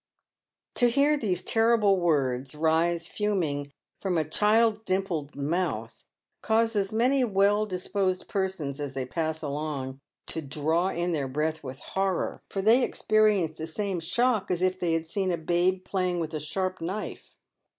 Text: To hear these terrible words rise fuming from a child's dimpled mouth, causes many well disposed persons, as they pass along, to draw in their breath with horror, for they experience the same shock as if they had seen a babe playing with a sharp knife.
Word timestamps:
To 0.77 0.89
hear 0.89 1.15
these 1.15 1.43
terrible 1.43 1.99
words 1.99 2.55
rise 2.55 3.07
fuming 3.07 3.71
from 3.99 4.17
a 4.17 4.25
child's 4.27 4.81
dimpled 4.81 5.35
mouth, 5.35 6.05
causes 6.41 6.91
many 6.91 7.23
well 7.23 7.67
disposed 7.67 8.27
persons, 8.27 8.79
as 8.79 8.95
they 8.95 9.05
pass 9.05 9.43
along, 9.43 9.99
to 10.25 10.41
draw 10.41 10.87
in 10.87 11.11
their 11.11 11.27
breath 11.27 11.63
with 11.63 11.77
horror, 11.79 12.41
for 12.49 12.63
they 12.63 12.81
experience 12.83 13.55
the 13.59 13.67
same 13.67 13.99
shock 13.99 14.49
as 14.49 14.63
if 14.63 14.79
they 14.79 14.93
had 14.93 15.05
seen 15.05 15.31
a 15.31 15.37
babe 15.37 15.85
playing 15.85 16.19
with 16.19 16.33
a 16.33 16.39
sharp 16.39 16.81
knife. 16.81 17.35